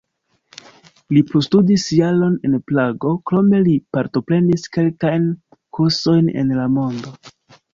Li 1.17 1.21
plustudis 1.31 1.83
jaron 1.97 2.39
en 2.49 2.57
Prago, 2.71 3.11
krome 3.31 3.59
li 3.67 3.75
partoprenis 3.97 4.67
kelkajn 4.79 5.29
kursojn 5.79 6.33
en 6.43 6.55
la 6.63 6.67
mondo. 6.81 7.15